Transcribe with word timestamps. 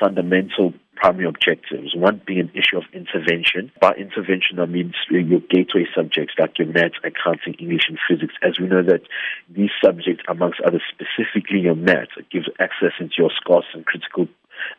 fundamental 0.00 0.74
primary 0.96 1.26
objectives. 1.26 1.94
One 1.94 2.20
being 2.26 2.40
an 2.40 2.50
issue 2.54 2.78
of 2.78 2.84
intervention. 2.92 3.70
By 3.80 3.92
intervention, 3.92 4.58
I 4.58 4.66
mean 4.66 4.94
your 5.10 5.40
gateway 5.40 5.86
subjects 5.94 6.34
like 6.38 6.58
your 6.58 6.68
maths, 6.68 6.96
accounting, 7.04 7.54
English, 7.54 7.88
and 7.88 7.98
physics. 8.08 8.34
As 8.42 8.58
we 8.58 8.66
know 8.66 8.82
that 8.82 9.02
these 9.48 9.70
subjects, 9.84 10.24
amongst 10.28 10.60
others, 10.60 10.82
specifically 10.88 11.60
your 11.60 11.76
maths, 11.76 12.12
gives 12.32 12.48
access 12.58 12.92
into 12.98 13.14
your 13.18 13.30
scarce 13.40 13.66
and 13.74 13.84
critical 13.84 14.26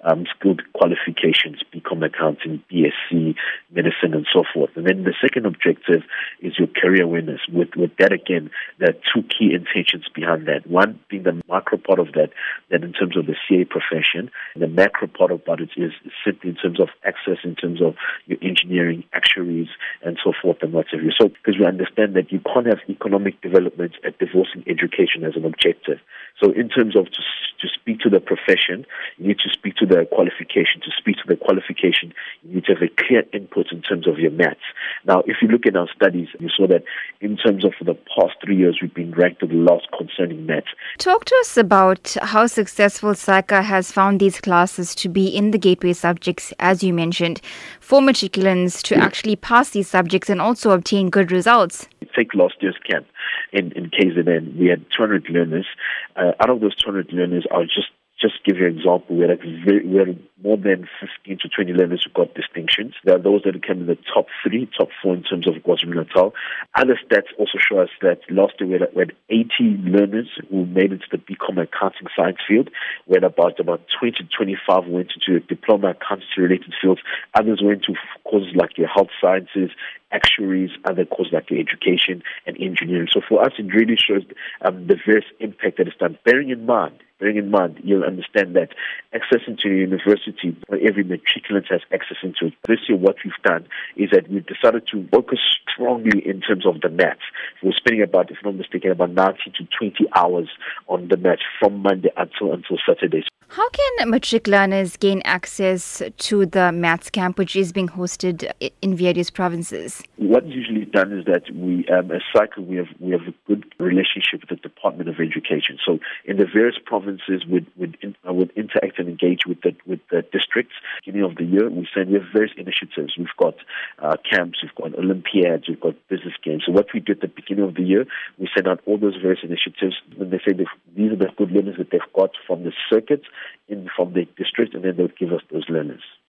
um, 0.03 0.25
skilled 0.35 0.61
qualifications, 0.73 1.61
BCom 1.73 2.05
accounting, 2.05 2.63
BSc, 2.71 3.35
medicine, 3.77 4.17
and 4.17 4.25
so 4.33 4.43
forth. 4.51 4.71
And 4.75 4.87
then 4.87 5.03
the 5.03 5.13
second 5.21 5.45
objective 5.45 6.01
is 6.41 6.57
your 6.57 6.67
career 6.67 7.03
awareness. 7.03 7.41
With, 7.47 7.69
with 7.77 7.91
that, 7.99 8.11
again, 8.11 8.49
there 8.79 8.89
are 8.89 8.99
two 9.13 9.21
key 9.21 9.53
intentions 9.53 10.05
behind 10.13 10.47
that. 10.47 10.65
One 10.65 10.99
being 11.09 11.23
the 11.23 11.39
micro 11.47 11.77
part 11.77 11.99
of 11.99 12.13
that, 12.13 12.29
that 12.71 12.83
in 12.83 12.93
terms 12.93 13.15
of 13.15 13.27
the 13.27 13.35
CA 13.47 13.65
profession, 13.65 14.31
the 14.55 14.67
macro 14.67 15.07
part 15.07 15.31
about 15.31 15.61
it 15.61 15.69
is 15.77 15.91
simply 16.25 16.49
in 16.51 16.55
terms 16.55 16.79
of 16.81 16.89
access, 17.05 17.37
in 17.43 17.55
terms 17.55 17.81
of 17.81 17.93
your 18.25 18.39
engineering, 18.41 19.03
actuaries, 19.13 19.69
and 20.01 20.17
so 20.23 20.33
forth, 20.41 20.57
and 20.61 20.73
what 20.73 20.87
have 20.91 21.03
you. 21.03 21.11
So, 21.13 21.29
because 21.29 21.59
we 21.59 21.65
understand 21.65 22.15
that 22.15 22.31
you 22.31 22.39
can't 22.39 22.65
have 22.65 22.79
economic 22.89 23.39
development 23.41 23.93
at 24.03 24.17
divorcing 24.17 24.63
education 24.67 25.23
as 25.23 25.35
an 25.35 25.45
objective. 25.45 25.99
So, 26.41 26.51
in 26.51 26.69
terms 26.69 26.95
of 26.97 27.05
to, 27.05 27.21
to 27.61 27.67
speak 27.73 27.99
to 28.01 28.09
the 28.09 28.19
profession, 28.19 28.85
you 29.17 29.27
need 29.29 29.39
to 29.39 29.49
speak 29.49 29.75
to 29.77 29.85
the 29.85 30.07
qualification. 30.11 30.81
To 30.81 30.91
speak 30.97 31.17
to 31.17 31.27
the 31.27 31.35
qualification, 31.35 32.13
need 32.47 32.65
to 32.65 32.73
have 32.73 32.81
a 32.81 33.03
clear 33.03 33.23
input 33.33 33.67
in 33.71 33.81
terms 33.81 34.07
of 34.07 34.19
your 34.19 34.31
maths. 34.31 34.59
Now, 35.05 35.23
if 35.25 35.37
you 35.41 35.47
look 35.47 35.65
at 35.65 35.75
our 35.75 35.87
studies, 35.95 36.27
you 36.39 36.49
saw 36.49 36.67
that 36.67 36.83
in 37.21 37.37
terms 37.37 37.65
of 37.65 37.73
the 37.81 37.93
past 37.93 38.35
three 38.43 38.57
years, 38.57 38.79
we've 38.81 38.93
been 38.93 39.11
ranked 39.11 39.41
the 39.41 39.47
last 39.47 39.87
concerning 39.97 40.45
maths. 40.45 40.67
Talk 40.97 41.25
to 41.25 41.35
us 41.41 41.57
about 41.57 42.15
how 42.21 42.47
successful 42.47 43.11
SAICA 43.11 43.63
has 43.63 43.91
found 43.91 44.19
these 44.19 44.39
classes 44.41 44.95
to 44.95 45.09
be 45.09 45.27
in 45.27 45.51
the 45.51 45.57
gateway 45.57 45.93
subjects, 45.93 46.53
as 46.59 46.83
you 46.83 46.93
mentioned, 46.93 47.41
for 47.79 48.01
matriculants 48.01 48.81
to 48.83 48.95
actually 48.95 49.35
pass 49.35 49.69
these 49.71 49.89
subjects 49.89 50.29
and 50.29 50.41
also 50.41 50.71
obtain 50.71 51.09
good 51.09 51.31
results. 51.31 51.87
Take 52.15 52.33
last 52.33 52.55
year's 52.61 52.77
camp 52.89 53.05
in, 53.53 53.71
in 53.73 53.91
KZN. 53.91 54.57
We 54.57 54.67
had 54.67 54.85
200 54.95 55.29
learners. 55.29 55.67
Uh, 56.15 56.31
out 56.39 56.49
of 56.49 56.61
those 56.61 56.75
200 56.77 57.13
learners, 57.13 57.45
are 57.51 57.63
just 57.63 57.89
just 58.19 58.43
give 58.45 58.57
you 58.57 58.65
an 58.65 58.77
example, 58.77 59.15
we 59.15 59.21
had, 59.21 59.39
very, 59.65 59.85
we 59.85 59.97
had 59.97 60.19
more 60.43 60.57
than 60.57 60.87
15 60.99 61.37
to 61.41 61.49
20 61.49 61.73
learners 61.73 62.03
who 62.05 62.11
got 62.13 62.33
distinctions. 62.33 62.95
There 63.03 63.15
are 63.15 63.21
those 63.21 63.43
that 63.43 63.61
came 63.65 63.81
in 63.81 63.85
the 63.87 63.97
top 64.11 64.25
three, 64.43 64.67
top 64.77 64.89
four 65.01 65.13
in 65.13 65.23
terms 65.23 65.47
of 65.47 65.55
KwaZulu-Natal. 65.55 66.33
Other 66.75 66.99
stats 67.05 67.29
also 67.37 67.57
show 67.57 67.79
us 67.79 67.89
that 68.01 68.21
last 68.29 68.53
year 68.59 68.69
we 68.69 68.73
had, 68.73 68.89
we 68.95 68.99
had 69.01 69.13
80 69.29 69.49
learners 69.85 70.29
who 70.49 70.65
made 70.65 70.93
it 70.93 71.01
to 71.09 71.17
the 71.17 71.17
BCom 71.17 71.61
accounting 71.61 72.07
science 72.15 72.37
field. 72.47 72.69
We 73.05 73.15
had 73.15 73.23
about, 73.23 73.59
about 73.59 73.81
20 73.99 74.17
to 74.17 74.23
25 74.35 74.87
went 74.87 75.11
into 75.13 75.39
diploma 75.45 75.91
accounting 75.91 76.27
related 76.37 76.73
fields. 76.81 77.01
Others 77.35 77.61
went 77.63 77.83
to 77.83 77.93
courses 78.23 78.55
like 78.55 78.77
your 78.77 78.87
health 78.87 79.09
sciences, 79.21 79.69
actuaries, 80.11 80.71
other 80.85 81.05
courses 81.05 81.33
like 81.33 81.51
education 81.51 82.23
and 82.45 82.57
engineering. 82.61 83.07
So 83.11 83.21
for 83.27 83.43
us, 83.43 83.53
it 83.57 83.73
really 83.73 83.97
shows 83.97 84.23
um, 84.61 84.87
the 84.87 84.95
various 85.05 85.25
impact 85.39 85.77
that 85.77 85.87
it's 85.87 85.97
done. 85.97 86.17
Bearing 86.23 86.49
in 86.49 86.65
mind, 86.65 86.99
bearing 87.19 87.37
in 87.37 87.51
mind, 87.51 87.79
you'll 87.83 88.03
understand 88.03 88.55
that 88.55 88.69
access 89.13 89.41
into 89.47 89.69
university, 89.69 90.55
every 90.71 91.03
matriculant 91.03 91.69
has 91.69 91.81
access 91.91 92.17
into 92.23 92.47
it. 92.47 92.53
This 92.67 92.79
year, 92.87 92.97
what 92.97 93.15
we've 93.23 93.33
done 93.43 93.67
is 93.95 94.09
that 94.11 94.29
we've 94.29 94.45
decided 94.45 94.87
to 94.91 95.07
focus 95.09 95.39
strongly 95.73 96.25
in 96.25 96.41
terms 96.41 96.65
of 96.65 96.81
the 96.81 96.89
maths. 96.89 97.21
We're 97.63 97.73
spending 97.73 98.03
about, 98.03 98.31
if 98.31 98.37
I'm 98.43 98.51
not 98.51 98.59
mistaken, 98.59 98.91
about 98.91 99.11
90 99.11 99.39
to 99.57 99.67
20 99.77 100.07
hours 100.15 100.49
on 100.87 101.07
the 101.09 101.17
maths 101.17 101.41
from 101.59 101.81
Monday 101.81 102.09
until 102.17 102.53
until 102.53 102.77
Saturday. 102.87 103.23
How 103.49 103.67
can 103.69 104.09
matric 104.09 104.45
learners 104.47 104.97
gain 104.97 105.21
access 105.23 106.01
to 106.17 106.45
the 106.45 106.71
maths 106.71 107.09
camp, 107.09 107.37
which 107.37 107.55
is 107.55 107.71
being 107.71 107.87
hosted 107.87 108.51
in 108.81 108.95
various 108.95 109.29
provinces? 109.29 109.96
What's 110.17 110.47
usually 110.47 110.85
done 110.85 111.11
is 111.17 111.25
that 111.25 111.43
we, 111.53 111.87
um, 111.89 112.11
as 112.11 112.21
SAICA, 112.35 112.65
we 112.65 112.77
have 112.77 112.87
we 112.99 113.11
have 113.11 113.21
a 113.21 113.33
good 113.47 113.71
relationship 113.77 114.41
with 114.41 114.49
the 114.49 114.55
Department 114.55 115.09
of 115.09 115.19
Education. 115.19 115.77
So 115.85 115.99
in 116.25 116.37
the 116.37 116.45
various 116.45 116.77
provinces, 116.83 117.45
would 117.47 117.67
would 117.77 117.97
uh, 118.27 118.33
would 118.33 118.51
interact 118.55 118.97
and 118.97 119.07
engage 119.07 119.45
with 119.47 119.61
the 119.61 119.75
with 119.85 119.99
the 120.09 120.23
districts. 120.33 120.73
Beginning 121.05 121.29
of 121.29 121.37
the 121.37 121.45
year, 121.45 121.69
we 121.69 121.87
send 121.93 122.09
we 122.09 122.15
have 122.15 122.27
various 122.33 122.53
initiatives. 122.57 123.13
We've 123.17 123.37
got 123.37 123.55
uh, 123.99 124.17
camps, 124.29 124.59
we've 124.63 124.73
got 124.75 124.97
Olympiads, 124.97 125.67
we've 125.67 125.79
got 125.79 125.95
business 126.09 126.33
games. 126.43 126.63
So 126.65 126.71
what 126.71 126.87
we 126.93 126.99
do 126.99 127.13
at 127.13 127.21
the 127.21 127.27
beginning 127.27 127.65
of 127.65 127.75
the 127.75 127.83
year, 127.83 128.05
we 128.39 128.49
send 128.55 128.67
out 128.67 128.81
all 128.87 128.97
those 128.97 129.17
various 129.21 129.41
initiatives. 129.43 129.95
When 130.15 130.31
they 130.31 130.39
say 130.39 130.53
these 130.53 131.11
are 131.11 131.15
the 131.15 131.29
good 131.37 131.51
learners 131.51 131.77
that 131.77 131.91
they've 131.91 132.13
got 132.15 132.31
from 132.47 132.63
the 132.63 132.73
circuit 132.91 133.21
in 133.67 133.87
from 133.95 134.13
the 134.13 134.25
district, 134.35 134.73
and 134.73 134.83
then 134.83 134.97
they'll 134.97 135.19
give 135.19 135.31
us 135.31 135.41
those 135.51 135.69
learners. 135.69 136.01